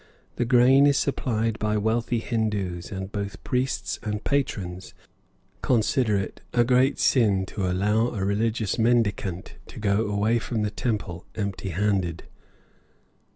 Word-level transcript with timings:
The 0.37 0.45
grain 0.45 0.87
is 0.87 0.97
supplied 0.97 1.59
by 1.59 1.77
wealthy 1.77 2.19
Hindoos, 2.21 2.91
and 2.91 3.11
both 3.11 3.43
priests 3.43 3.99
and 4.01 4.23
patrons 4.23 4.95
consider 5.61 6.17
it 6.17 6.41
a 6.55 6.63
great 6.63 6.97
sin 6.97 7.45
to 7.45 7.67
allow 7.69 8.07
a 8.07 8.25
religious 8.25 8.79
mendicant 8.79 9.57
to 9.67 9.77
go 9.79 10.07
away 10.07 10.39
from 10.39 10.63
the 10.63 10.71
temple 10.71 11.27
empty 11.35 11.69
handed. 11.69 12.23